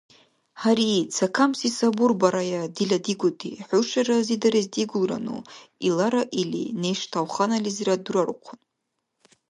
[0.61, 5.37] –Гьари, цакамси сабурбарая, дила дигути, хӀуша разидарес дигулрану,–
[5.87, 8.59] илира или, неш тавханализирад дурарухъун.